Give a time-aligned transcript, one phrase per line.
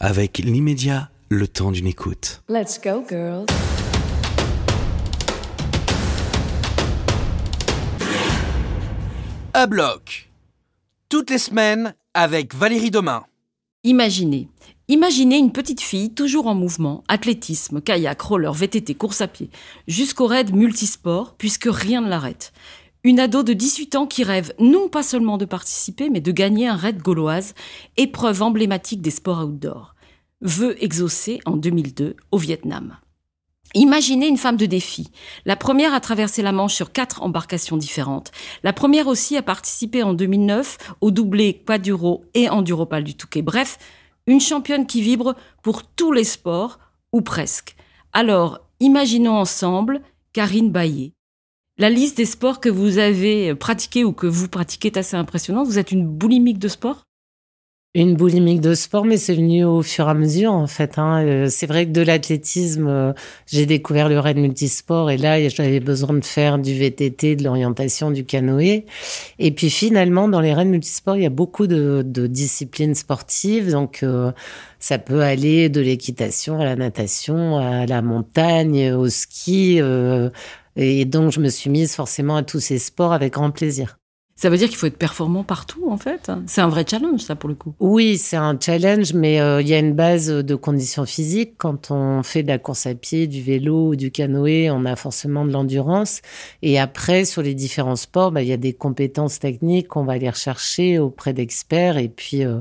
[0.00, 2.44] Avec l'immédiat, le temps d'une écoute.
[2.48, 3.46] Let's go, girls.
[9.54, 10.30] À bloc.
[11.08, 13.24] Toutes les semaines avec Valérie Domain.
[13.82, 14.48] Imaginez.
[14.86, 19.50] Imaginez une petite fille toujours en mouvement, athlétisme, kayak, roller, VTT, course à pied,
[19.88, 22.52] jusqu'au raid multisport, puisque rien ne l'arrête.
[23.04, 26.66] Une ado de 18 ans qui rêve non pas seulement de participer, mais de gagner
[26.66, 27.54] un raid gauloise,
[27.96, 29.94] épreuve emblématique des sports outdoor.
[30.40, 32.96] Veut exaucer en 2002 au Vietnam.
[33.74, 35.08] Imaginez une femme de défi,
[35.44, 40.02] la première à traverser la Manche sur quatre embarcations différentes, la première aussi à participer
[40.02, 43.42] en 2009 au doublé Quaduro et Enduropal du Touquet.
[43.42, 43.78] Bref,
[44.26, 46.78] une championne qui vibre pour tous les sports,
[47.12, 47.76] ou presque.
[48.12, 50.02] Alors, imaginons ensemble
[50.32, 51.12] Karine Baillet.
[51.80, 55.68] La liste des sports que vous avez pratiqués ou que vous pratiquez est assez impressionnante.
[55.68, 57.04] Vous êtes une boulimique de sport?
[57.94, 60.98] Une boulimique de sport, mais c'est venu au fur et à mesure en fait.
[60.98, 61.24] Hein.
[61.24, 63.12] Euh, c'est vrai que de l'athlétisme, euh,
[63.46, 68.10] j'ai découvert le raid multisport et là j'avais besoin de faire du VTT, de l'orientation,
[68.10, 68.84] du canoë.
[69.38, 74.02] Et puis finalement dans les raids multisports, il y a beaucoup de, disciplines sportives, donc
[74.02, 74.32] euh,
[74.80, 79.80] ça peut aller de l'équitation à la natation, à la montagne, au ski.
[80.78, 83.98] Et donc je me suis mise forcément à tous ces sports avec grand plaisir.
[84.40, 86.30] Ça veut dire qu'il faut être performant partout, en fait.
[86.46, 87.74] C'est un vrai challenge, ça, pour le coup.
[87.80, 91.54] Oui, c'est un challenge, mais euh, il y a une base de conditions physiques.
[91.58, 94.94] Quand on fait de la course à pied, du vélo ou du canoë, on a
[94.94, 96.20] forcément de l'endurance.
[96.62, 100.12] Et après, sur les différents sports, bah, il y a des compétences techniques qu'on va
[100.12, 101.98] aller rechercher auprès d'experts.
[101.98, 102.60] Et puis, euh,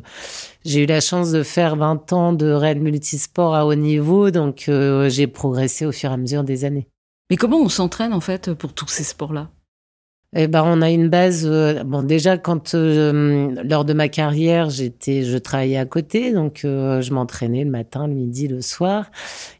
[0.65, 4.65] j'ai eu la chance de faire 20 ans de raid multisport à haut niveau, donc
[4.67, 6.87] euh, j'ai progressé au fur et à mesure des années.
[7.29, 9.49] Mais comment on s'entraîne, en fait, pour tous ces sports-là?
[10.35, 11.45] Eh ben, on a une base.
[11.45, 16.65] Euh, bon, déjà, quand euh, lors de ma carrière, j'étais, je travaillais à côté, donc
[16.65, 19.09] euh, je m'entraînais le matin, le midi, le soir.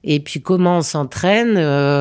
[0.03, 1.55] Et puis, comment on s'entraîne?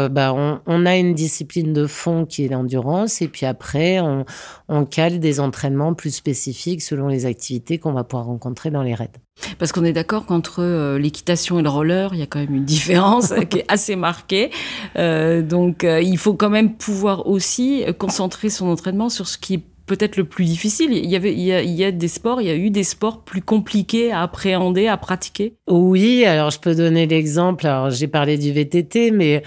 [0.08, 4.24] Bah, on, on, a une discipline de fond qui est l'endurance, et puis après, on,
[4.68, 8.94] on cale des entraînements plus spécifiques selon les activités qu'on va pouvoir rencontrer dans les
[8.94, 9.25] raids.
[9.58, 12.54] Parce qu'on est d'accord qu'entre euh, l'équitation et le roller, il y a quand même
[12.54, 14.50] une différence qui est assez marquée.
[14.96, 19.54] Euh, donc, euh, il faut quand même pouvoir aussi concentrer son entraînement sur ce qui
[19.54, 20.92] est peut-être le plus difficile.
[20.92, 23.40] Il y avait, il y, a, des sports, il y a eu des sports plus
[23.40, 25.54] compliqués à appréhender, à pratiquer?
[25.68, 27.66] Oui, alors je peux donner l'exemple.
[27.66, 29.40] Alors j'ai parlé du VTT, mais euh,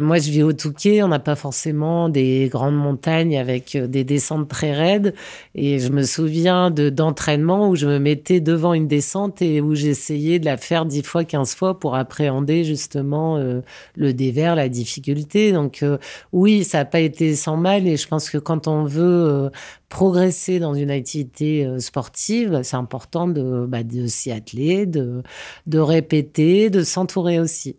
[0.00, 1.02] moi, je vis au Touquet.
[1.02, 5.14] On n'a pas forcément des grandes montagnes avec euh, des descentes très raides.
[5.54, 9.74] Et je me souviens de d'entraînements où je me mettais devant une descente et où
[9.74, 13.60] j'essayais de la faire dix fois, quinze fois pour appréhender justement euh,
[13.96, 15.52] le dévers, la difficulté.
[15.52, 15.84] Donc
[16.32, 17.86] oui, ça n'a pas été sans mal.
[17.86, 19.50] Et je pense que quand on veut
[19.88, 23.78] progresser dans une activité sportive, c'est important de, bah,
[24.08, 27.76] s'y atteler, de répéter, de s'entourer aussi.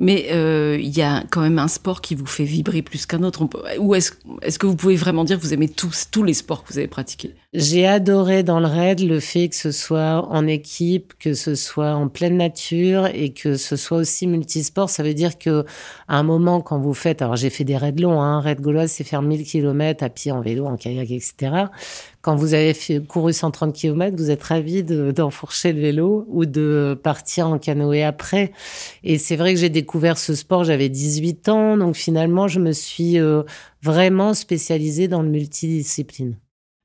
[0.00, 3.22] Mais euh, il y a quand même un sport qui vous fait vibrer plus qu'un
[3.22, 3.46] autre.
[3.78, 6.64] Ou est-ce est que vous pouvez vraiment dire que vous aimez tous, tous les sports
[6.64, 7.34] que vous avez pratiqués?
[7.52, 11.92] J'ai adoré dans le raid le fait que ce soit en équipe, que ce soit
[11.92, 14.88] en pleine nature et que ce soit aussi multisport.
[14.88, 15.66] Ça veut dire que
[16.08, 17.20] à un moment, quand vous faites...
[17.20, 20.32] Alors j'ai fait des raids longs, hein, raid gauloise, c'est faire 1000 km à pied,
[20.32, 21.66] en vélo, en kayak, etc
[22.22, 26.98] quand vous avez fait, couru 130 km, vous êtes ravi d'enfourcher le vélo ou de
[27.02, 28.52] partir en canoë après.
[29.04, 32.72] Et c'est vrai que j'ai découvert ce sport, j'avais 18 ans, donc finalement, je me
[32.72, 33.42] suis euh,
[33.82, 36.36] vraiment spécialisée dans le multidiscipline.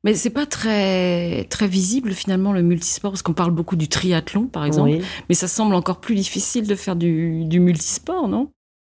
[0.06, 4.46] Mais c'est pas très très visible finalement le multisport parce qu'on parle beaucoup du triathlon
[4.46, 8.52] par exemple, mais ça semble encore plus difficile de faire du, du multisport, non?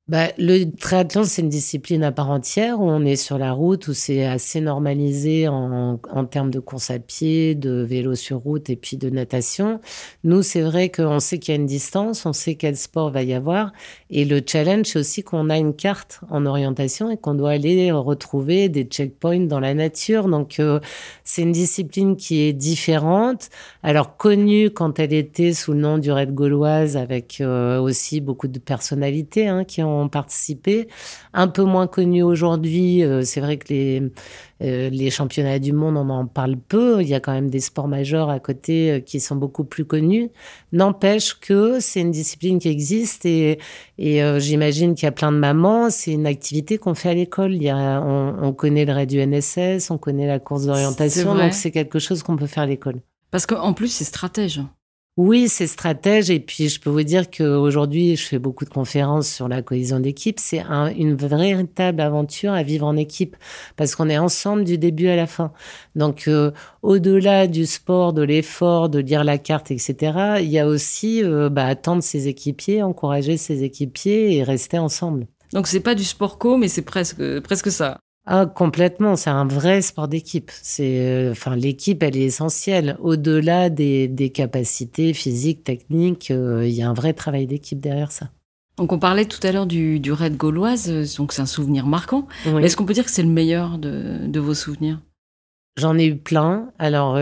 [0.09, 3.90] Bah, le triathlon, c'est une discipline à part entière où on est sur la route,
[3.90, 5.97] où c'est assez normalisé en,
[6.31, 9.81] termes de course à pied, de vélo sur route et puis de natation.
[10.23, 13.22] Nous, c'est vrai qu'on sait qu'il y a une distance, on sait quel sport va
[13.22, 13.73] y avoir.
[14.09, 17.91] Et le challenge, c'est aussi qu'on a une carte en orientation et qu'on doit aller
[17.91, 20.29] retrouver des checkpoints dans la nature.
[20.29, 20.79] Donc, euh,
[21.25, 23.50] c'est une discipline qui est différente.
[23.84, 28.47] Alors, connue quand elle était sous le nom du Raid Gauloise avec euh, aussi beaucoup
[28.47, 30.88] de personnalités hein, qui ont participé.
[31.34, 33.03] Un peu moins connu aujourd'hui.
[33.03, 34.03] Euh, c'est vrai que les,
[34.61, 37.02] euh, les championnats du monde, on en parle peu.
[37.02, 39.85] Il y a quand même des sports majeurs à côté euh, qui sont beaucoup plus
[39.85, 40.29] connus.
[40.72, 43.59] N'empêche que c'est une discipline qui existe et,
[43.97, 45.90] et j'imagine qu'il y a plein de mamans.
[45.90, 47.55] C'est une activité qu'on fait à l'école.
[47.55, 51.35] Il y a, on, on connaît le raid du NSS, on connaît la course d'orientation.
[51.35, 53.02] Donc c'est quelque chose qu'on peut faire à l'école.
[53.32, 54.61] Parce qu'en plus, c'est stratège.
[55.17, 56.29] Oui, c'est stratège.
[56.29, 59.99] Et puis, je peux vous dire qu'aujourd'hui, je fais beaucoup de conférences sur la cohésion
[59.99, 60.40] d'équipe.
[60.40, 60.61] C'est
[60.96, 63.35] une véritable aventure à vivre en équipe
[63.78, 65.52] parce qu'on est ensemble du début à la fin.
[65.96, 66.52] Donc, euh,
[66.84, 71.49] au-delà du sport, de l'effort, de lire la carte, etc., il y a aussi euh,
[71.49, 75.25] bah, attendre ses équipiers, encourager ses équipiers et rester ensemble.
[75.52, 77.97] Donc, c'est pas du sport co, mais c'est presque, presque ça.
[78.29, 79.16] Ah, complètement.
[79.16, 80.52] C'est un vrai sport d'équipe.
[80.62, 82.97] C'est, euh, enfin, l'équipe, elle est essentielle.
[83.00, 88.12] Au-delà des, des capacités physiques, techniques, euh, il y a un vrai travail d'équipe derrière
[88.12, 88.29] ça.
[88.78, 91.88] Donc, on parlait tout à l'heure du, du raid gauloise, euh, donc c'est un souvenir
[91.88, 92.28] marquant.
[92.46, 95.00] Est-ce qu'on peut dire que c'est le meilleur de, de vos souvenirs?
[95.78, 96.72] J'en ai eu plein.
[96.80, 97.20] Alors,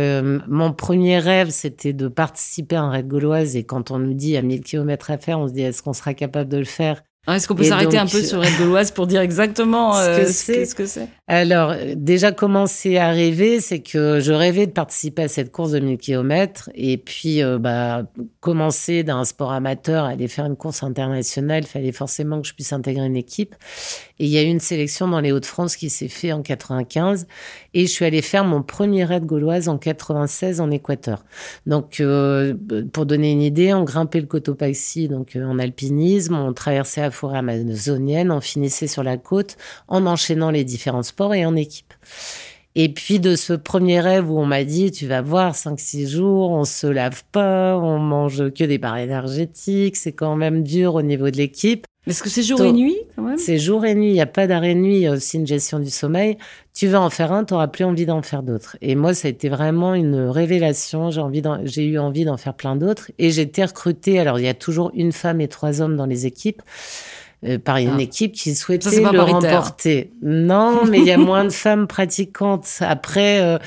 [0.47, 3.57] mon premier rêve, c'était de participer à un raid gauloise.
[3.57, 5.91] Et quand on nous dit à 1000 km à faire, on se dit, est-ce qu'on
[5.91, 7.03] sera capable de le faire?
[7.33, 10.85] Est-ce qu'on peut s'arrêter un peu sur Red Gauloise pour dire exactement euh, ce que
[10.85, 11.07] c'est?
[11.27, 15.79] Alors, déjà, comment c'est arrivé C'est que je rêvais de participer à cette course de
[15.79, 18.03] 1000 km et puis euh, bah,
[18.41, 22.73] commencer d'un sport amateur, aller faire une course internationale, il fallait forcément que je puisse
[22.73, 23.55] intégrer une équipe.
[24.19, 27.27] Et il y a eu une sélection dans les Hauts-de-France qui s'est fait en 95
[27.73, 31.25] et je suis allée faire mon premier raid gauloise en 96 en Équateur.
[31.65, 32.53] Donc, euh,
[32.93, 37.39] pour donner une idée, on grimpait le Cotopaxi donc en alpinisme, on traversait à forêt
[37.39, 39.57] amazonienne, on finissait sur la côte
[39.87, 41.93] en enchaînant les différents sports et en équipe.
[42.75, 46.51] Et puis de ce premier rêve où on m'a dit, tu vas voir, 5-6 jours,
[46.51, 51.01] on se lave pas, on mange que des barres énergétiques, c'est quand même dur au
[51.01, 51.85] niveau de l'équipe.
[52.07, 54.27] Est-ce que c'est jour et nuit quand même C'est jour et nuit, il n'y a
[54.27, 56.37] pas d'arrêt de nuit, il y a aussi une gestion du sommeil.
[56.73, 58.77] Tu vas en faire un, tu n'auras plus envie d'en faire d'autres.
[58.81, 62.53] Et moi, ça a été vraiment une révélation, j'ai, envie j'ai eu envie d'en faire
[62.53, 63.11] plein d'autres.
[63.17, 66.05] Et j'ai été recrutée, alors il y a toujours une femme et trois hommes dans
[66.05, 66.61] les équipes.
[67.45, 68.01] Euh, par une ah.
[68.01, 70.11] équipe qui souhaitait le remporter.
[70.21, 72.77] Non, mais il y a moins de femmes pratiquantes.
[72.79, 73.57] Après, euh,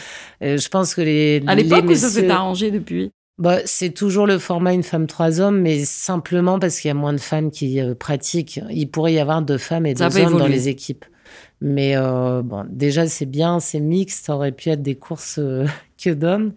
[0.42, 1.42] euh, je pense que les.
[1.46, 5.40] À l'époque, où ça s'est arrangé depuis bah, c'est toujours le format une femme, trois
[5.40, 8.60] hommes, mais simplement parce qu'il y a moins de femmes qui pratiquent.
[8.70, 11.04] Il pourrait y avoir deux femmes et deux hommes dans les équipes.
[11.60, 14.26] Mais bon, déjà, c'est bien, c'est mixte.
[14.26, 15.38] Ça aurait pu être des courses
[16.02, 16.52] que d'hommes.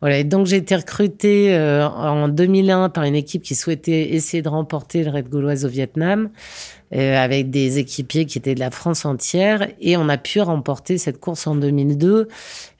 [0.00, 4.42] Voilà, et donc j'ai été recrutée euh, en 2001 par une équipe qui souhaitait essayer
[4.42, 6.30] de remporter le Raid Gauloise au Vietnam,
[6.94, 10.98] euh, avec des équipiers qui étaient de la France entière, et on a pu remporter
[10.98, 12.28] cette course en 2002.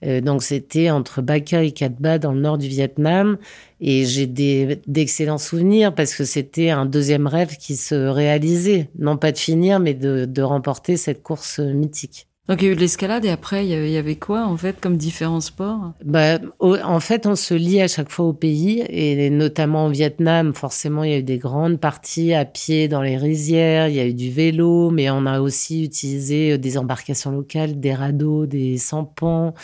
[0.04, 3.36] Euh, donc c'était entre Baca et Ba dans le nord du Vietnam,
[3.80, 4.28] et j'ai
[4.86, 9.80] d'excellents souvenirs parce que c'était un deuxième rêve qui se réalisait, non pas de finir,
[9.80, 12.28] mais de, de remporter cette course mythique.
[12.48, 14.80] Donc il y a eu de l'escalade et après il y avait quoi en fait
[14.80, 15.92] comme différents sports?
[16.02, 20.54] Bah, En fait on se lie à chaque fois au pays et notamment au Vietnam
[20.54, 24.00] forcément il y a eu des grandes parties à pied dans les rizières, il y
[24.00, 28.46] a eu du vélo mais on a aussi utilisé euh, des embarcations locales, des radeaux,
[28.46, 29.54] des sampans,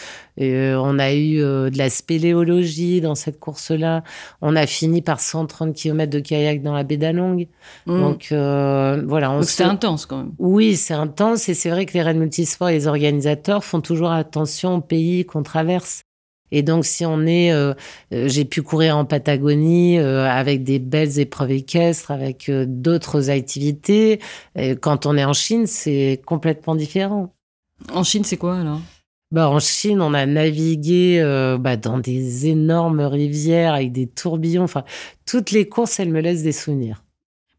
[0.41, 4.03] euh, on a eu euh, de la spéléologie dans cette course-là.
[4.43, 7.47] On a fini par 130 km de kayak dans la baie d'Along.
[7.87, 8.01] Mmh.
[8.01, 9.29] Donc euh, voilà.
[9.29, 10.33] Donc c'était intense quand même.
[10.39, 14.11] Oui, c'est intense et c'est vrai que les raids multisports et les organisateurs font toujours
[14.11, 16.03] attention au pays qu'on traverse.
[16.51, 17.53] Et donc, si on est,
[18.13, 24.21] j'ai pu courir en Patagonie avec des belles épreuves équestres, avec d'autres activités.
[24.81, 27.35] quand on est en Chine, c'est complètement différent.
[27.93, 28.81] En Chine, c'est quoi alors?
[29.31, 34.63] Bah, en Chine, on a navigué euh, bah, dans des énormes rivières avec des tourbillons.
[34.65, 34.85] Enfin,
[35.27, 37.04] toutes les courses, elles me laissent des souvenirs.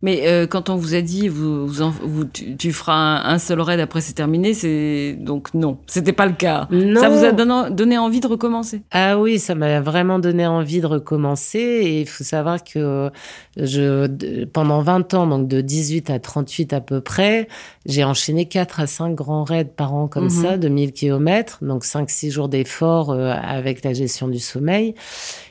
[0.06, 4.02] Mais euh, quand on vous a dit, vous, vous, tu, feras un, seul raid après
[4.02, 6.68] c'est terminé, c'est donc non, c'était pas le cas.
[6.69, 8.84] Ça vous a donné, envie de recommencer?
[8.92, 11.57] Ah oui, ça m'a vraiment donné envie de recommencer.
[11.57, 13.10] Et il faut savoir que
[13.57, 14.06] je,
[14.46, 17.48] pendant 20 ans, donc de 18 à 38 à peu près,
[17.88, 20.29] j'ai enchaîné 4 à 5 grands raids par an comme mhm.
[20.29, 24.94] ça, de 1000 km, donc 5-6 jours d'effort euh, avec la gestion du sommeil.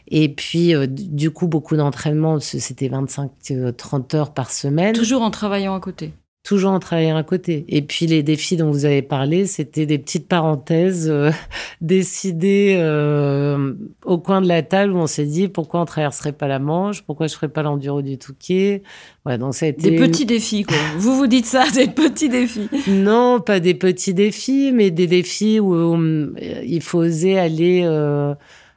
[0.09, 4.95] Et puis, euh, du coup, beaucoup d'entraînement, c'était 25-30 heures par semaine.
[4.95, 7.65] Toujours en travaillant à côté Toujours en travaillant à côté.
[7.69, 11.31] Et puis, les défis dont vous avez parlé, c'était des petites parenthèses euh,
[11.81, 13.73] décidées euh,
[14.05, 17.01] au coin de la table où on s'est dit pourquoi on traverserait pas la Manche,
[17.01, 18.83] pourquoi je ferais pas l'enduro du Touquet?
[19.25, 19.91] Ouais, donc ça a été...
[19.91, 20.77] Des petits défis, quoi.
[20.99, 22.69] vous vous dites ça, des petits défis.
[22.89, 25.97] Non, pas des petits défis, mais des défis où,
[26.37, 27.87] il faut oser aller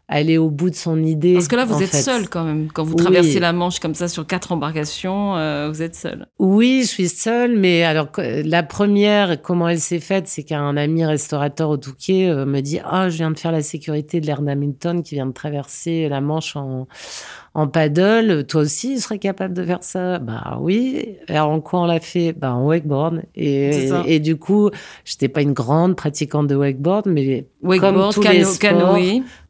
[0.07, 1.33] aller au bout de son idée.
[1.33, 2.69] Parce que là, vous êtes seul quand même.
[2.71, 6.27] Quand vous traversez la Manche comme ça sur quatre embarcations, euh, vous êtes seul.
[6.39, 11.05] Oui, je suis seule, mais alors la première, comment elle s'est faite, c'est qu'un ami
[11.05, 14.41] restaurateur au Touquet euh, me dit «Ah, je viens de faire la sécurité de l'air
[14.41, 16.87] d'Hamilton qui vient de traverser la Manche en
[17.57, 20.19] En paddle, toi aussi, tu serais capable de faire ça?
[20.19, 21.15] Bah oui.
[21.27, 23.23] Alors, en quoi on l'a fait Bah en wakeboard.
[23.33, 24.69] Et, et du coup,
[25.05, 28.99] j'étais pas une grande pratiquante de wakeboard, mais wakeboard, comme tous les sports,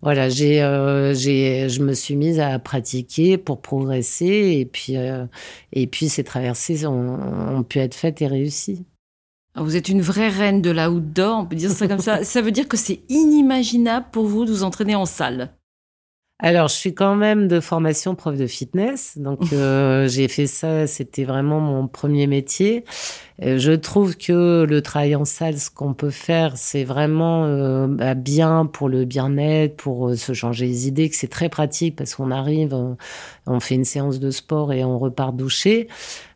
[0.02, 5.26] voilà, j'ai, euh, j'ai, je me suis mise à pratiquer pour progresser, et puis, euh,
[5.74, 8.86] et puis ces traversées ont, ont pu être faites et réussies.
[9.58, 12.24] Vous êtes une vraie reine de la outdoor, on peut dire ça comme ça.
[12.24, 15.50] ça veut dire que c'est inimaginable pour vous de vous entraîner en salle?
[16.39, 20.86] Alors, je suis quand même de formation prof de fitness, donc euh, j'ai fait ça,
[20.86, 22.86] c'était vraiment mon premier métier.
[23.41, 27.88] Euh, je trouve que le travail en salle, ce qu'on peut faire, c'est vraiment euh,
[27.88, 32.13] bah, bien pour le bien-être, pour se changer les idées, que c'est très pratique parce
[32.13, 32.77] qu'on arrive,
[33.48, 35.88] on fait une séance de sport et on repart doucher.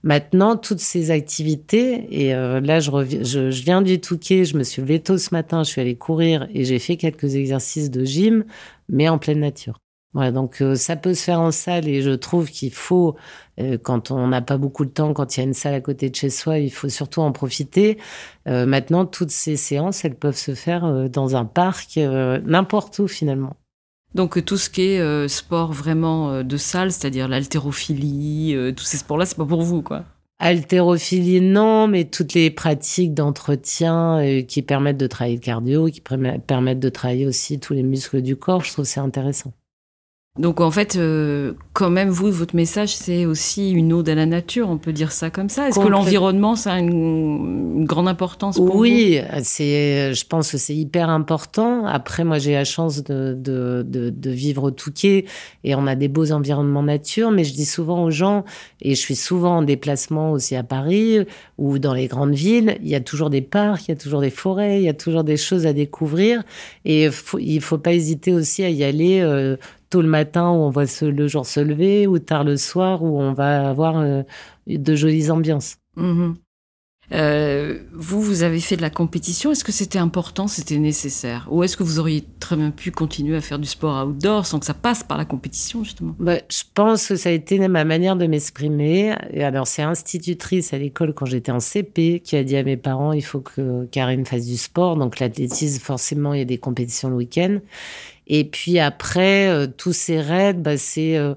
[0.01, 2.89] Maintenant, toutes ces activités, et là, je,
[3.21, 5.95] je, je, viens du Touquet, je me suis levé tôt ce matin, je suis allée
[5.95, 8.45] courir et j'ai fait quelques exercices de gym,
[8.89, 9.77] mais en pleine nature.
[10.13, 13.15] Voilà, donc euh, ça peut se faire en salle et je trouve qu'il faut,
[13.61, 15.79] euh, quand on n'a pas beaucoup de temps, quand il y a une salle à
[15.79, 17.97] côté de chez soi, il faut surtout en profiter.
[18.47, 23.55] Euh, maintenant, toutes ces séances, elles peuvent se faire dans un parc, n'importe où finalement.
[24.13, 29.37] Donc tout ce qui est sport vraiment de salle, c'est-à-dire l'haltérophilie, tous ces sports-là, c'est
[29.37, 30.03] pas pour vous, quoi.
[30.39, 36.79] Haltérophilie, non, mais toutes les pratiques d'entretien qui permettent de travailler le cardio, qui permettent
[36.79, 39.53] de travailler aussi tous les muscles du corps, je trouve c'est intéressant.
[40.39, 44.25] Donc en fait, euh, quand même, vous, votre message, c'est aussi une ode à la
[44.25, 45.67] nature, on peut dire ça comme ça.
[45.67, 49.25] Est-ce que l'environnement, ça a une, grande importance pour oui, vous?
[49.35, 51.85] Oui, c'est, je pense que c'est hyper important.
[51.85, 55.25] Après, moi, j'ai la chance de, de, de, de, vivre au Touquet
[55.65, 58.45] et on a des beaux environnements nature, mais je dis souvent aux gens,
[58.81, 61.25] et je suis souvent en déplacement aussi à Paris
[61.57, 64.21] ou dans les grandes villes, il y a toujours des parcs, il y a toujours
[64.21, 66.41] des forêts, il y a toujours des choses à découvrir
[66.85, 69.57] et il faut pas hésiter aussi à y aller euh,
[69.91, 73.19] tôt le matin où on voit le jour se lever ou tard le soir où
[73.19, 74.23] on va avoir euh,
[74.67, 75.77] de jolies ambiances.
[75.95, 76.35] Mhm.
[77.13, 79.51] Euh, vous, vous avez fait de la compétition.
[79.51, 81.47] Est-ce que c'était important, c'était nécessaire?
[81.51, 84.59] Ou est-ce que vous auriez très bien pu continuer à faire du sport outdoor sans
[84.59, 86.15] que ça passe par la compétition, justement?
[86.19, 89.11] Bah, Je pense que ça a été ma manière de m'exprimer.
[89.41, 93.11] Alors, c'est institutrice à l'école quand j'étais en CP qui a dit à mes parents
[93.11, 94.95] il faut que Karine fasse du sport.
[94.95, 97.59] Donc, l'athlétisme, forcément, il y a des compétitions le week-end.
[98.33, 101.35] Et puis après, euh, tous ces raids, bah, c'est, euh,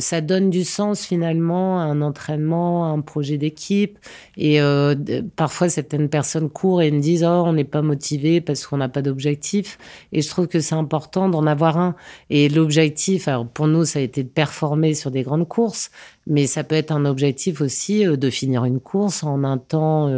[0.00, 3.96] ça donne du sens finalement à un entraînement, à un projet d'équipe.
[4.36, 4.96] Et euh,
[5.36, 8.88] parfois, certaines personnes courent et me disent Oh, on n'est pas motivé parce qu'on n'a
[8.88, 9.78] pas d'objectif.
[10.10, 11.94] Et je trouve que c'est important d'en avoir un.
[12.28, 15.92] Et l'objectif, pour nous, ça a été de performer sur des grandes courses,
[16.26, 20.10] mais ça peut être un objectif aussi de finir une course en un temps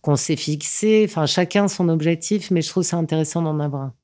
[0.00, 1.06] qu'on s'est fixé.
[1.08, 3.94] Enfin, chacun son objectif, mais je trouve ça intéressant d'en avoir un.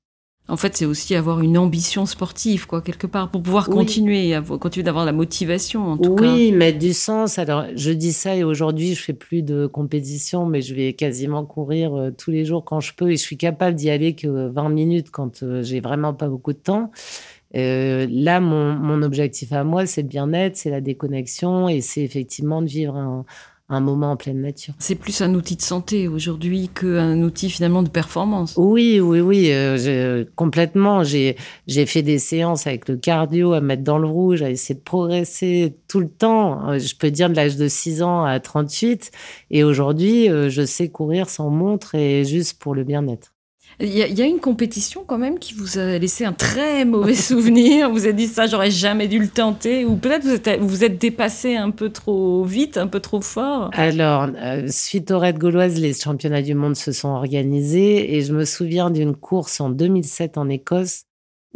[0.51, 4.83] En fait, c'est aussi avoir une ambition sportive, quoi, quelque part, pour pouvoir continuer, continuer
[4.83, 6.25] d'avoir la motivation, en tout cas.
[6.25, 7.39] Oui, mettre du sens.
[7.39, 11.45] Alors, je dis ça et aujourd'hui, je fais plus de compétition, mais je vais quasiment
[11.45, 14.49] courir euh, tous les jours quand je peux et je suis capable d'y aller que
[14.49, 16.91] 20 minutes quand euh, j'ai vraiment pas beaucoup de temps.
[17.55, 22.03] Euh, là, mon, mon objectif à moi, c'est le bien-être, c'est la déconnexion et c'est
[22.03, 23.27] effectivement de vivre un,
[23.69, 24.75] un moment en pleine nature.
[24.79, 28.55] C'est plus un outil de santé aujourd'hui qu'un outil finalement de performance.
[28.57, 31.05] Oui, oui, oui, euh, complètement.
[31.05, 34.75] J'ai j'ai fait des séances avec le cardio à mettre dans le rouge, à essayer
[34.75, 36.71] de progresser tout le temps.
[36.71, 39.11] Euh, je peux dire de l'âge de 6 ans à 38.
[39.51, 43.33] Et aujourd'hui, euh, je sais courir sans montre et juste pour le bien-être.
[43.81, 47.89] Il y, a une compétition quand même qui vous a laissé un très mauvais souvenir.
[47.91, 49.85] vous avez dit ça, j'aurais jamais dû le tenter.
[49.85, 53.71] Ou peut-être vous êtes, vous êtes dépassé un peu trop vite, un peu trop fort.
[53.75, 58.17] Alors, euh, suite aux raids gauloises, les championnats du monde se sont organisés.
[58.17, 61.05] Et je me souviens d'une course en 2007 en Écosse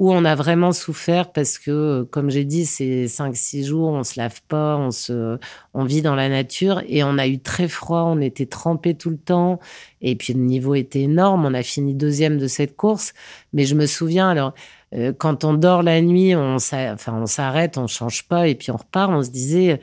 [0.02, 4.18] où on a vraiment souffert parce que, comme j'ai dit, c'est 5-6 jours, on se
[4.18, 5.38] lave pas, on se,
[5.74, 9.10] on vit dans la nature et on a eu très froid, on était trempés tout
[9.10, 9.60] le temps
[10.00, 11.44] et puis le niveau était énorme.
[11.44, 13.14] On a fini deuxième de cette course,
[13.52, 14.54] mais je me souviens alors
[14.92, 19.08] euh, quand on dort la nuit, on s'arrête, on change pas et puis on repart.
[19.12, 19.80] On se disait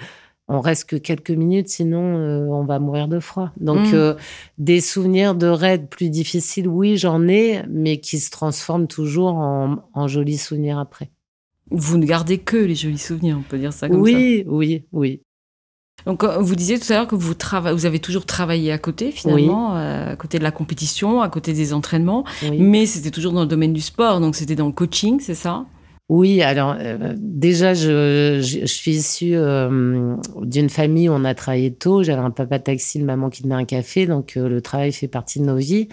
[0.49, 3.51] on reste que quelques minutes, sinon euh, on va mourir de froid.
[3.59, 3.93] Donc mm.
[3.93, 4.15] euh,
[4.57, 10.07] des souvenirs de raids plus difficiles, oui, j'en ai, mais qui se transforment toujours en,
[10.07, 11.11] jolis souvenirs après.
[11.69, 14.17] Vous ne gardez que les jolis souvenirs, on peut dire ça comme oui, ça.
[14.17, 15.21] Oui, oui, oui.
[16.07, 17.35] Donc euh, vous disiez tout à l'heure que vous,
[17.75, 21.73] vous avez toujours travaillé à côté finalement, à côté de la compétition, à côté des
[21.73, 22.25] entraînements,
[22.57, 25.65] mais c'était toujours dans le domaine du sport, donc c'était dans le coaching, c'est ça?
[26.09, 32.01] Oui, alors euh, déjà, je, suis issue euh, d'une famille où on a travaillé tôt.
[32.01, 35.07] J'avais un papa taxi, une maman qui tenait un café, donc euh, le travail fait
[35.07, 35.87] partie de nos vies.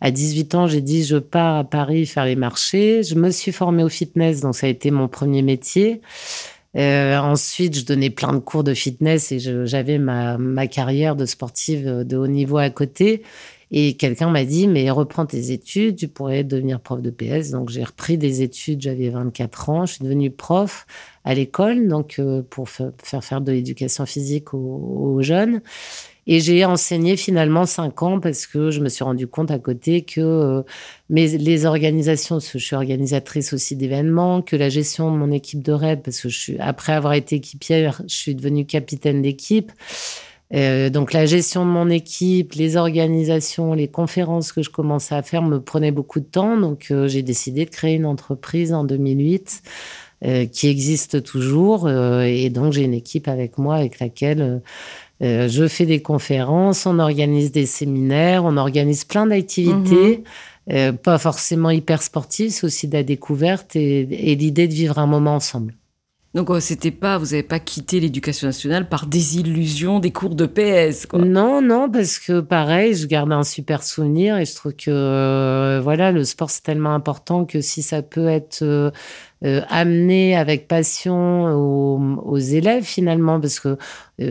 [0.00, 3.04] À 18 ans, j'ai dit je pars à Paris faire les marchés.
[3.04, 6.00] Je me suis formée au fitness, donc ça a été mon premier métier.
[6.74, 12.16] Ensuite, je donnais plein de cours de fitness et j'avais ma carrière de sportive de
[12.16, 13.22] haut niveau à côté.
[13.74, 17.52] Et quelqu'un m'a dit, mais reprends tes études, tu pourrais devenir prof de PS.
[17.52, 20.86] Donc j'ai repris des études, j'avais 24 ans, je suis devenue prof
[21.24, 22.92] à l'école, donc euh, pour faire
[23.24, 25.62] faire de l'éducation physique aux, jeunes.
[26.26, 30.02] Et j'ai enseigné finalement cinq ans parce que je me suis rendu compte à côté
[30.02, 30.62] que euh,
[31.08, 35.62] les organisations, parce que je suis organisatrice aussi d'événements, que la gestion de mon équipe
[35.62, 39.72] de raid, parce que je suis, après avoir été équipière, je suis devenue capitaine d'équipe.
[40.54, 45.22] Euh, donc la gestion de mon équipe, les organisations, les conférences que je commençais à
[45.22, 46.56] faire me prenaient beaucoup de temps.
[46.58, 49.62] Donc euh, j'ai décidé de créer une entreprise en 2008
[50.24, 51.88] euh, qui existe toujours.
[51.88, 54.62] et donc j'ai une équipe avec moi avec laquelle
[55.20, 60.24] je fais des conférences, on organise des séminaires, on organise plein d'activités.
[60.68, 60.96] Mhm.
[60.96, 65.36] pas forcément hyper sportives, c'est aussi de la découverte et l'idée de vivre un moment
[65.36, 65.74] ensemble.
[66.34, 70.46] Donc oh, c'était pas, vous n'avez pas quitté l'éducation nationale par désillusion des cours de
[70.46, 71.06] PS.
[71.12, 75.80] Non, non, parce que pareil, je garde un super souvenir et je trouve que euh,
[75.82, 78.90] voilà, le sport c'est tellement important que si ça peut être euh,
[79.44, 83.76] euh, amené avec passion aux, élèves finalement, parce que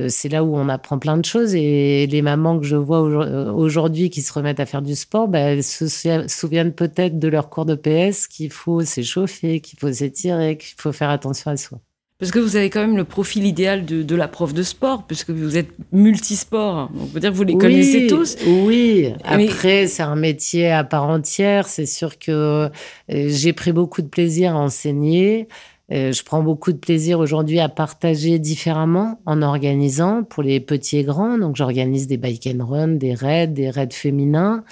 [0.07, 4.09] c'est là où on apprend plein de choses et les mamans que je vois aujourd'hui
[4.09, 5.85] qui se remettent à faire du sport, bah, elles se
[6.27, 10.91] souviennent peut-être de leur cours de PS qu'il faut s'échauffer, qu'il faut s'étirer, qu'il faut
[10.91, 11.79] faire attention à soi.
[12.21, 15.31] Parce que vous avez quand même le profil idéal de, la prof de sport, puisque
[15.31, 16.91] vous êtes multisport.
[16.95, 18.37] On peut dire que vous les connaissez tous.
[18.45, 21.67] Oui, après, c'est un métier à part entière.
[21.67, 22.69] C'est sûr que euh,
[23.07, 25.47] j'ai pris beaucoup de plaisir à enseigner.
[25.91, 30.99] Euh, je prends beaucoup de plaisir aujourd'hui à partager différemment en organisant pour les petits
[30.99, 31.39] et grands.
[31.39, 34.63] Donc, j'organise des bike and run, des raids, des raids féminins.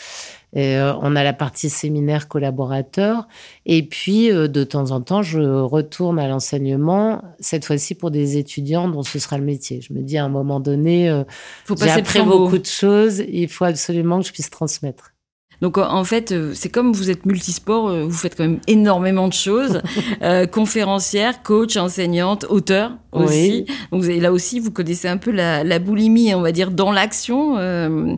[0.57, 3.27] Euh, on a la partie séminaire collaborateur.
[3.65, 8.37] Et puis, euh, de temps en temps, je retourne à l'enseignement, cette fois-ci pour des
[8.37, 9.81] étudiants dont ce sera le métier.
[9.81, 11.23] Je me dis à un moment donné, euh,
[11.77, 15.13] j'ai appris beaucoup de choses, il faut absolument que je puisse transmettre.
[15.61, 19.27] Donc en fait, euh, c'est comme vous êtes multisport, euh, vous faites quand même énormément
[19.27, 19.81] de choses.
[20.21, 23.65] euh, conférencière, coach, enseignante, auteur aussi.
[23.91, 27.57] Donc là aussi, vous connaissez un peu la, la boulimie, on va dire, dans l'action.
[27.57, 28.15] Euh,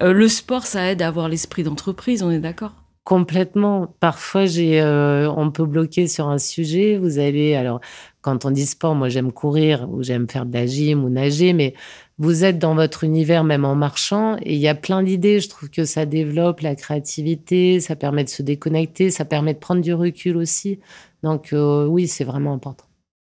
[0.00, 2.72] le sport, ça aide à avoir l'esprit d'entreprise, on est d'accord?
[3.04, 3.94] Complètement.
[3.98, 6.98] Parfois, j'ai, on peut bloquer sur un sujet.
[6.98, 7.80] Vous allez, alors,
[8.22, 11.52] quand on dit sport, moi, j'aime courir ou j'aime faire de la gym ou nager,
[11.52, 11.74] mais
[12.18, 15.40] vous êtes dans votre univers même en marchant et il y a plein d'idées.
[15.40, 19.58] Je trouve que ça développe la créativité, ça permet de se déconnecter, ça permet de
[19.58, 20.78] prendre du recul aussi.
[21.24, 22.84] Donc euh, oui, c'est vraiment important.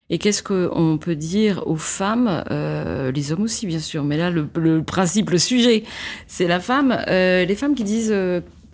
[0.09, 4.31] Et qu'est-ce qu'on peut dire aux femmes, euh, les hommes aussi bien sûr, mais là
[4.31, 5.83] le, principe, le sujet,
[6.25, 8.15] c'est la femme, euh, les femmes qui disent,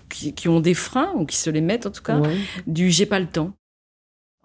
[0.09, 2.21] qui, ont des freins ou qui se les mettent en tout cas,
[2.65, 3.53] du j'ai pas le temps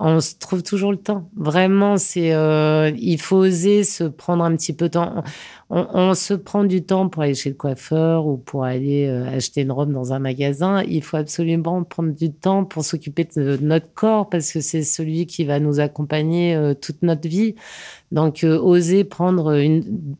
[0.00, 1.28] on se trouve toujours le temps.
[1.36, 5.24] Vraiment, c'est euh, il faut oser se prendre un petit peu de temps.
[5.70, 9.62] On, se prend du temps pour aller chez le coiffeur ou pour aller euh, acheter
[9.62, 10.82] une robe dans un magasin.
[10.84, 15.26] Il faut absolument prendre du temps pour s'occuper de notre corps parce que c'est celui
[15.26, 17.54] qui va nous accompagner euh, toute notre vie.
[18.10, 19.54] Donc, oser prendre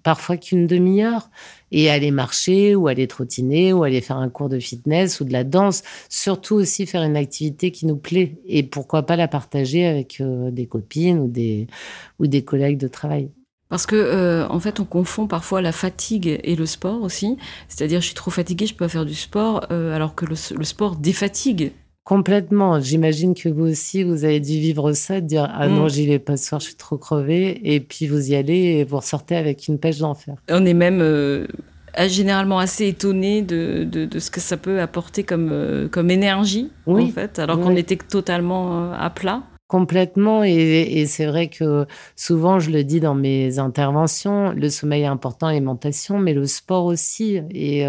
[0.03, 1.31] parfois qu'une demi-heure
[1.71, 5.33] et aller marcher ou aller trottiner ou aller faire un cours de fitness ou de
[5.33, 5.83] la danse.
[6.09, 10.51] Surtout aussi faire une activité qui nous plaît et pourquoi pas la partager avec euh,
[10.51, 11.67] des copines ou des,
[12.19, 13.31] ou des collègues de travail.
[13.69, 17.37] Parce que euh, en fait, on confond parfois la fatigue et le sport aussi.
[17.69, 20.65] C'est-à-dire, je suis trop fatiguée, je peux pas faire du sport, euh, alors que le
[20.65, 21.73] sport défatigue.
[22.09, 22.81] Complètement.
[22.81, 25.91] J'imagine que vous aussi, vous avez dû vivre ça, de dire ah non, mm.
[25.91, 28.85] j'y vais pas ce soir, je suis trop crevée, et puis vous y allez et
[28.85, 30.37] vous ressortez avec une pêche d'enfer.
[30.51, 31.47] On est même euh,
[32.07, 37.07] généralement assez étonné de, de, ce que ça peut apporter comme, euh, comme énergie, en
[37.09, 39.43] fait, alors qu'on était totalement euh, à plat.
[39.67, 41.85] Complètement, et, et c'est vrai que
[42.17, 46.87] souvent je le dis dans mes interventions, le sommeil est important, l'alimentation, mais le sport
[46.87, 47.85] aussi, et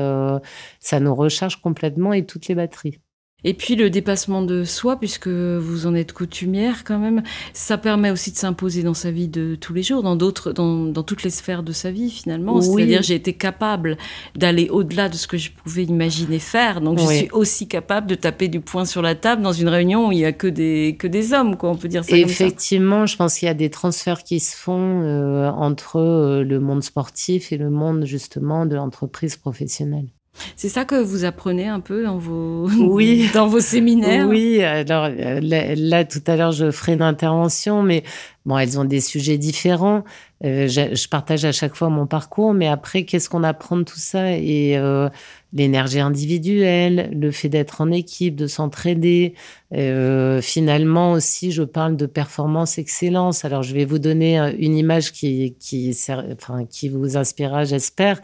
[0.81, 2.99] ça nous recharge complètement et toutes les batteries.
[3.43, 7.23] Et puis le dépassement de soi, puisque vous en êtes coutumière quand même,
[7.53, 10.85] ça permet aussi de s'imposer dans sa vie de tous les jours, dans d'autres, dans,
[10.85, 12.59] dans toutes les sphères de sa vie finalement.
[12.61, 13.97] C'est-à-dire j'ai été capable
[14.35, 16.81] d'aller au-delà de ce que je pouvais imaginer faire.
[16.81, 20.09] Donc je suis aussi capable de taper du poing sur la table dans une réunion
[20.09, 21.69] où il y a que des que des hommes, quoi.
[21.69, 22.17] On peut dire ça.
[22.17, 26.59] Effectivement, je pense qu'il y a des transferts qui se font euh, entre euh, le
[26.59, 30.07] monde sportif et le monde justement de l'entreprise professionnelle.
[30.55, 33.29] C'est ça que vous apprenez un peu dans vos, oui.
[33.33, 34.27] dans vos séminaires?
[34.27, 38.03] Oui, alors là, tout à l'heure, je ferai une intervention, mais
[38.45, 40.03] bon, elles ont des sujets différents.
[40.45, 43.99] Euh, je, partage à chaque fois mon parcours, mais après, qu'est-ce qu'on apprend de tout
[43.99, 44.37] ça?
[44.37, 45.09] Et euh,
[45.51, 49.33] l'énergie individuelle, le fait d'être en équipe, de s'entraider.
[49.73, 53.43] Euh, finalement aussi, je parle de performance excellence.
[53.43, 55.93] Alors, je vais vous donner une image qui, qui,
[56.31, 58.21] enfin, qui vous inspirera, j'espère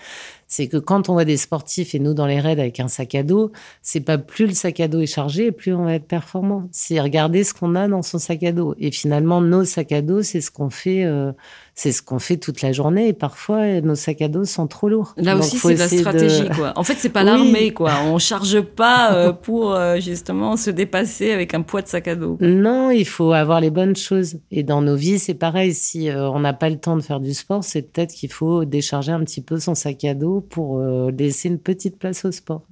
[0.47, 3.15] c'est que quand on voit des sportifs et nous dans les raids avec un sac
[3.15, 6.07] à dos, c'est pas plus le sac à dos est chargé, plus on va être
[6.07, 6.67] performant.
[6.71, 8.75] C'est regarder ce qu'on a dans son sac à dos.
[8.77, 11.31] Et finalement, nos sacs à dos, c'est ce qu'on fait, euh,
[11.75, 13.09] c'est ce qu'on fait toute la journée.
[13.09, 15.13] Et parfois, nos sacs à dos sont trop lourds.
[15.17, 16.73] Là aussi, c'est de la stratégie, quoi.
[16.75, 17.91] En fait, c'est pas l'armée, quoi.
[18.05, 22.15] On charge pas euh, pour euh, justement se dépasser avec un poids de sac à
[22.15, 22.37] dos.
[22.39, 24.39] Non, il faut avoir les bonnes choses.
[24.51, 25.73] Et dans nos vies, c'est pareil.
[25.73, 29.11] Si on n'a pas le temps de faire du sport, c'est peut-être qu'il faut décharger
[29.11, 32.65] un petit peu son sac à dos pour euh, laisser une petite place au sport.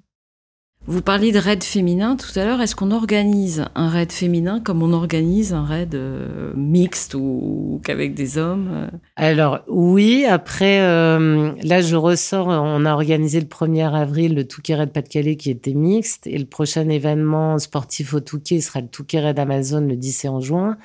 [0.86, 2.60] Vous parliez de raid féminin tout à l'heure.
[2.60, 8.14] Est-ce qu'on organise un raid féminin comme on organise un raid euh, mixte ou, qu'avec
[8.16, 14.36] des hommes euh Alors oui, après, là je ressors, on a organisé le 1er avril
[14.36, 18.82] le Touquet Raid Pas-de-Calais qui était mixte et le prochain événement sportif au Touquet sera
[18.82, 20.78] le Touquet Raid Amazon le 10 et 11 juin.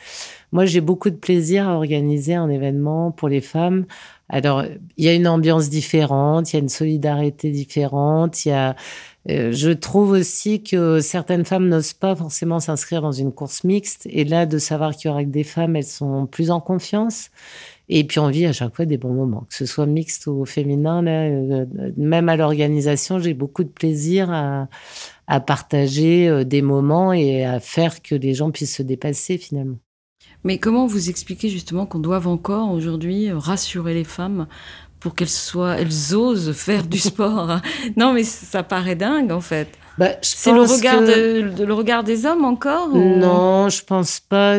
[0.53, 3.85] Moi j'ai beaucoup de plaisir à organiser un événement pour les femmes
[4.31, 4.63] alors,
[4.99, 8.71] il y a une ambiance différente, il y a une solidarité différente, il y a,
[8.71, 8.73] euh,
[9.27, 14.07] je trouve aussi que certaines femmes n'osent pas forcément s'inscrire dans une course mixte.
[14.11, 17.31] Et là, de savoir qu'il y aura que des femmes, elles sont plus en confiance.
[17.91, 20.45] Et puis, on vit à chaque fois des bons moments, que ce soit mixte ou
[20.45, 21.07] féminin.
[21.07, 24.69] Euh, même à l'organisation, j'ai beaucoup de plaisir à,
[25.41, 29.79] partager euh, des moments et à faire que les gens puissent se dépasser finalement.
[30.45, 34.47] Mais comment vous expliquez justement qu'on doit encore aujourd'hui rassurer les femmes
[35.01, 37.61] pour qu'elles soient, elles osent faire du sport
[37.97, 39.69] Non, mais ça paraît dingue en fait.
[39.99, 44.59] Bah, c'est le regard, de, le regard des hommes encore Non, je pense pas.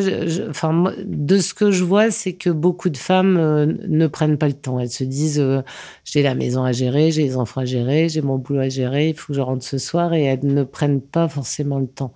[0.50, 4.48] enfin, de ce que je vois, c'est que beaucoup de femmes euh, ne prennent pas
[4.48, 4.82] le temps.
[4.82, 5.62] Elles se disent euh,
[6.04, 9.10] j'ai la maison à gérer, j'ai les enfants à gérer, j'ai mon boulot à gérer,
[9.10, 12.12] il faut que je rentre ce soir, et elles ne prennent pas forcément le temps.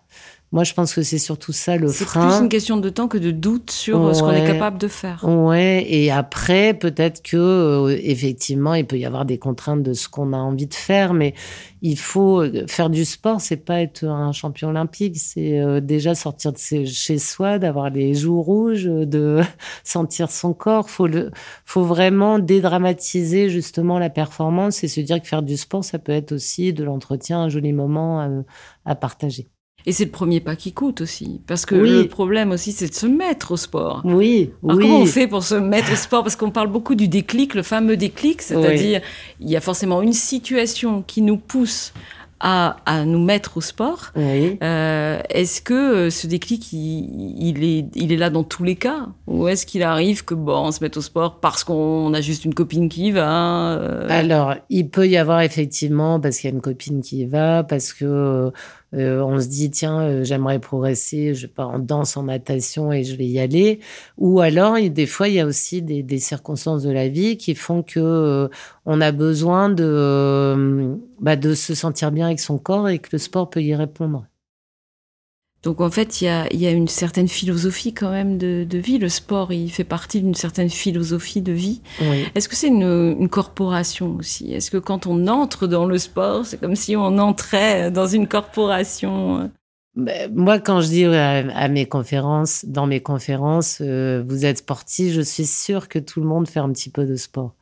[0.54, 2.30] Moi, je pense que c'est surtout ça le frein.
[2.30, 4.78] C'est plus une question de temps que de doute sur euh, ce qu'on est capable
[4.78, 5.28] de faire.
[5.28, 10.08] Ouais, et après, peut-être que euh, effectivement, il peut y avoir des contraintes de ce
[10.08, 11.34] qu'on a envie de faire, mais
[11.82, 13.42] il faut euh, faire du sport.
[13.42, 18.44] C'est pas être un champion olympique, c'est déjà sortir de chez soi, d'avoir les joues
[18.44, 19.42] rouges, de
[19.84, 20.88] sentir son corps.
[20.88, 21.32] Faut le,
[21.66, 26.12] faut vraiment dédramatiser justement la performance et se dire que faire du sport, ça peut
[26.12, 28.44] être aussi de l'entretien, un joli moment
[28.86, 29.50] à partager.
[29.86, 31.42] Et c'est le premier pas qui coûte aussi.
[31.48, 34.02] Parce que le problème aussi, c'est de se mettre au sport.
[34.06, 36.24] Oui, Alors comment on fait pour se mettre au sport?
[36.24, 39.02] Parce qu'on parle beaucoup du déclic, le fameux déclic, c'est-à-dire
[39.40, 41.94] il y a forcément une situation qui nous pousse
[42.46, 44.12] à, à nous mettre au sport.
[44.18, 49.08] Euh, est-ce que euh, ce déclic, il, est, il est là dans tous les cas?
[49.28, 52.44] Ou est-ce qu'il arrive que bon, on se mette au sport parce qu'on a juste
[52.44, 54.08] une copine qui y va euh?
[54.10, 57.64] Alors, il peut y avoir effectivement, parce qu'il y a une copine qui y va,
[57.64, 58.52] parce que euh,
[58.94, 63.16] on se dit tiens euh, j'aimerais progresser je pas en danse en natation et je
[63.16, 63.80] vais y aller.
[64.18, 67.84] Ou alors des fois il y a aussi des, circonstances de la vie qui font
[67.84, 68.48] que euh,
[68.86, 73.18] on a besoin de bah, de se sentir bien avec son corps et que le
[73.18, 74.26] sport peut y répondre
[75.64, 78.98] donc en fait, il y a, une certaine philosophie quand même de, vie.
[78.98, 81.82] Le sport, il fait partie d'une certaine philosophie de vie.
[82.36, 84.54] Est-ce que c'est une, corporation aussi?
[84.54, 88.28] Est-ce que quand on entre dans le sport, c'est comme si on entrait dans une
[88.28, 89.50] corporation?
[89.96, 95.14] Ben, moi, quand je dis à, mes conférences, dans mes conférences, euh, vous êtes sportif,
[95.14, 97.54] je suis sûre que tout le monde fait un petit peu de sport.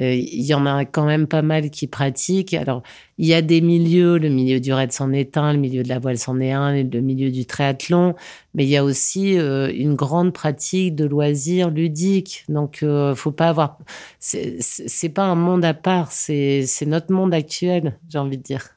[0.00, 2.54] Euh, il y en a quand même pas mal qui pratiquent.
[2.54, 2.82] Alors,
[3.18, 5.88] il y a des milieux, le milieu du raid c'en est un, le milieu de
[5.88, 8.14] la voile c'en est un, le milieu du triathlon,
[8.54, 12.44] mais il y a aussi euh, une grande pratique de loisirs ludiques.
[12.48, 13.78] Donc, euh, faut pas avoir.
[14.18, 18.70] C'est pas un monde à part, c'est notre monde actuel, j'ai envie de dire.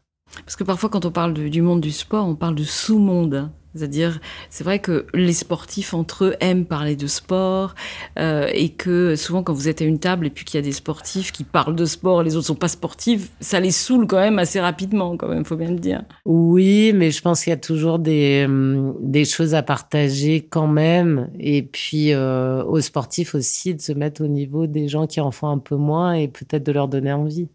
[0.44, 3.50] Parce que parfois, quand on parle du monde du sport, on parle de sous-monde.
[3.76, 7.76] C'est-à-dire, c'est vrai que les sportifs entre eux aiment parler de sport
[8.18, 10.66] euh, et que souvent quand vous êtes à une table et puis qu'il y a
[10.66, 14.20] des sportifs qui parlent de sport, les autres sont pas sportifs, ça les saoule quand
[14.20, 16.04] même assez rapidement, quand même, faut bien le dire.
[16.26, 20.68] Oui, mais je pense qu'il y a toujours des, hum, des choses à partager quand
[20.68, 21.30] même.
[21.40, 25.32] Et puis euh, aux sportifs aussi de se mettre au niveau des gens qui en
[25.32, 27.48] font un peu moins et peut-être de leur donner envie.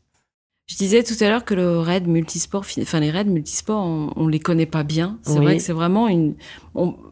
[0.72, 3.85] Je disais tout à l'heure que le raid multisport, enfin les raids multisports,
[4.16, 5.18] on, les connaît pas bien.
[5.20, 6.35] C'est vrai que c'est vraiment une,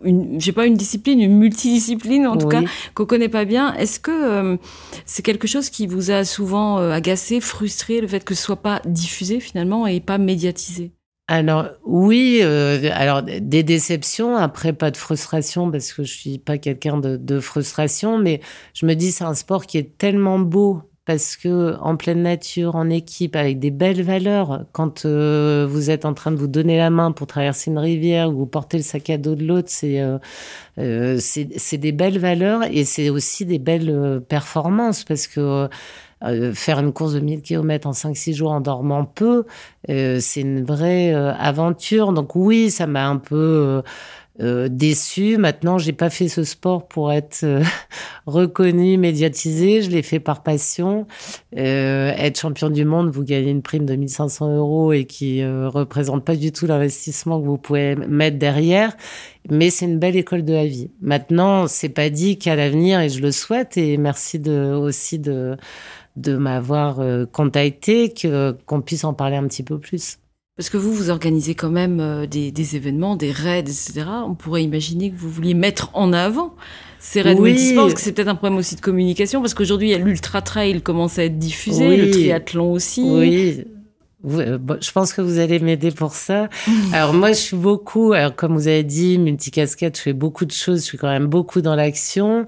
[0.03, 2.63] une j'ai pas une discipline, une multidiscipline en tout cas
[2.95, 3.75] qu'on connaît pas bien.
[3.75, 4.57] Est-ce que euh,
[5.05, 8.63] c'est quelque chose qui vous a souvent euh, agacé, frustré, le fait que ce soit
[8.63, 10.93] pas diffusé finalement et pas médiatisé?
[11.29, 16.57] Alors oui, euh, alors des déceptions, après pas de frustration parce que je suis pas
[16.57, 18.41] quelqu'un de, de, frustration, mais
[18.73, 22.77] je me dis c'est un sport qui est tellement beau parce que en pleine nature,
[22.77, 26.77] en équipe, avec des belles valeurs, quand euh, vous êtes en train de vous donner
[26.77, 29.69] la main pour traverser une rivière ou vous portez le sac à dos de l'autre,
[29.71, 30.19] c'est euh,
[30.79, 35.69] euh, c'est des belles valeurs et c'est aussi des belles performances parce que
[36.53, 39.47] faire une course de 1000 km en 5-6 jours en dormant peu,
[39.89, 42.13] c'est une vraie aventure.
[42.13, 43.83] Donc oui, ça m'a un peu
[44.41, 45.37] euh, déçu.
[45.37, 47.63] Maintenant, j'ai pas fait ce sport pour être euh,
[48.27, 49.83] reconnu, médiatisé.
[49.83, 51.07] Je l'ai fait par passion.
[51.57, 56.25] Euh, être champion du monde, vous gagnez une prime de 1500 euros et qui représente
[56.25, 58.97] pas du tout l'investissement que vous pouvez mettre derrière.
[59.51, 60.91] Mais c'est une belle école de la vie.
[61.01, 65.57] Maintenant, c'est pas dit qu'à l'avenir, et je le souhaite, et merci de, aussi de,
[66.17, 67.01] de m'avoir
[67.33, 70.19] contacté, que, qu'on puisse en parler un petit peu plus.
[70.61, 74.05] Parce que vous, vous organisez quand même euh, des, événements, des raids, etc.
[74.27, 76.55] On pourrait imaginer que vous vouliez mettre en avant
[76.99, 77.53] ces raids oui.
[77.53, 79.99] multisports, parce que c'est peut-être un problème aussi de communication, parce qu'aujourd'hui, il y a
[79.99, 83.03] l'ultra trail commence à être diffusé, le triathlon aussi.
[83.03, 83.65] Oui,
[84.29, 86.49] euh, je pense que vous allez m'aider pour ça.
[86.93, 90.53] alors moi, je suis beaucoup, alors comme vous avez dit, multicasquette, je fais beaucoup de
[90.53, 92.47] choses, je suis quand même beaucoup dans l'action.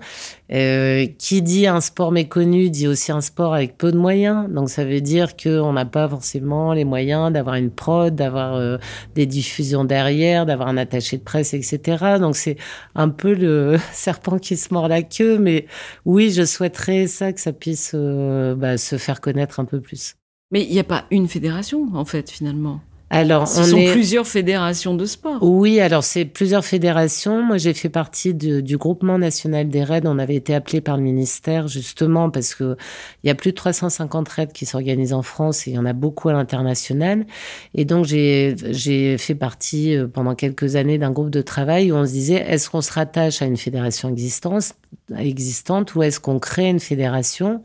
[0.52, 4.50] Euh, qui dit un sport méconnu dit aussi un sport avec peu de moyens.
[4.50, 8.76] Donc ça veut dire qu'on n'a pas forcément les moyens d'avoir une prod, d'avoir euh,
[9.14, 12.18] des diffusions derrière, d'avoir un attaché de presse, etc.
[12.20, 12.56] Donc c'est
[12.94, 15.38] un peu le serpent qui se mord la queue.
[15.38, 15.66] Mais
[16.04, 20.16] oui, je souhaiterais ça, que ça puisse euh, bah, se faire connaître un peu plus.
[20.53, 22.81] Mais il n'y a pas une fédération, en fait, finalement.
[23.12, 25.37] Alors, Ce sont plusieurs fédérations de sport.
[25.42, 27.42] Oui, alors c'est plusieurs fédérations.
[27.42, 30.01] Moi, j'ai fait partie du groupement national des raids.
[30.07, 32.77] On avait été appelé par le ministère justement parce que
[33.22, 35.85] il y a plus de 350 raids qui s'organisent en France et il y en
[35.85, 37.27] a beaucoup à l'international.
[37.75, 41.96] Et donc, j'ai j'ai fait partie euh, pendant quelques années d'un groupe de travail où
[41.96, 44.72] on se disait est-ce qu'on se rattache à une fédération existante,
[45.18, 47.62] existante ou est-ce qu'on crée une fédération?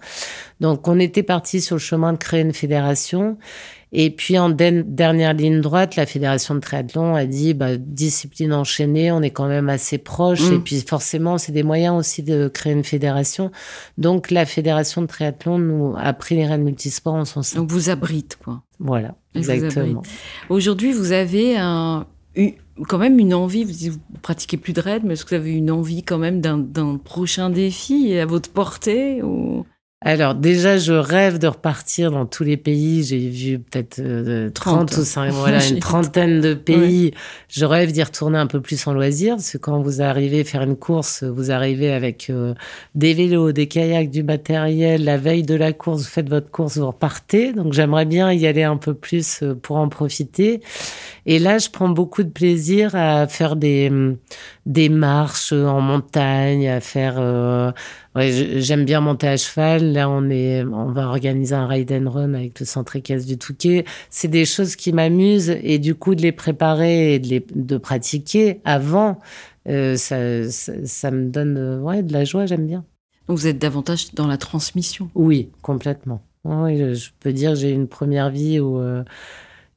[0.60, 3.38] Donc, on était parti sur le chemin de créer une fédération.
[3.92, 9.12] Et puis en dernière ligne droite, la fédération de triathlon a dit bah, discipline enchaînée,
[9.12, 10.50] on est quand même assez proche.
[10.50, 10.54] Mm.
[10.54, 13.52] Et puis forcément, c'est des moyens aussi de créer une fédération.
[13.98, 17.60] Donc la fédération de triathlon nous a pris les rênes multisports en son sein.
[17.60, 18.62] Donc vous abrite quoi.
[18.80, 20.04] Voilà, exactement.
[20.50, 22.06] Aujourd'hui, vous avez un,
[22.88, 25.54] quand même une envie, vous, vous pratiquez plus de raid, mais est-ce que vous avez
[25.54, 29.66] une envie quand même d'un prochain défi à votre portée ou...
[30.02, 33.04] Alors déjà, je rêve de repartir dans tous les pays.
[33.04, 33.96] J'ai vu peut-être
[34.54, 37.14] 30, euh, ou 5, voilà, une trentaine de pays.
[37.50, 40.62] Je rêve d'y retourner un peu plus en loisir, parce que quand vous arrivez faire
[40.62, 42.54] une course, vous arrivez avec euh,
[42.94, 45.04] des vélos, des kayaks, du matériel.
[45.04, 47.52] La veille de la course, vous faites votre course, vous repartez.
[47.54, 50.62] Donc j'aimerais bien y aller un peu plus euh, pour en profiter.
[51.30, 53.92] Et là, je prends beaucoup de plaisir à faire des,
[54.66, 57.16] des marches en montagne, à faire...
[57.20, 57.70] Euh,
[58.16, 59.92] ouais, j'aime bien monter à cheval.
[59.92, 63.38] Là, on, est, on va organiser un ride and run avec le centre équestre du
[63.38, 63.84] Touquet.
[64.10, 67.78] C'est des choses qui m'amusent et du coup, de les préparer et de, les, de
[67.78, 69.20] pratiquer avant,
[69.68, 72.86] euh, ça, ça, me donne euh, ouais, de la joie, j'aime bien.
[73.28, 76.22] Donc vous êtes davantage dans la transmission Oui, complètement.
[76.46, 78.80] Oui, je, peux dire j'ai une première vie où...
[78.80, 79.04] Euh,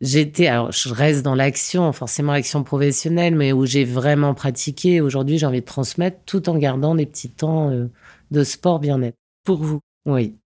[0.01, 5.01] j'étais, alors je reste dans l'action, forcément action professionnelle, mais où j'ai vraiment pratiqué.
[5.01, 7.87] Aujourd'hui, j'ai envie de transmettre tout en gardant des petits temps euh,
[8.31, 9.17] de sport bien-être.
[9.45, 10.37] Pour vous Oui.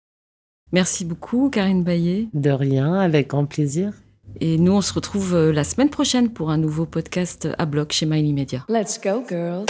[0.72, 2.28] Merci beaucoup, Karine Baillet.
[2.34, 3.92] De rien, avec grand plaisir.
[4.40, 7.92] Et nous, on se retrouve euh, la semaine prochaine pour un nouveau podcast à bloc
[7.92, 8.64] chez Miley Media.
[8.68, 9.66] Let's go, girls.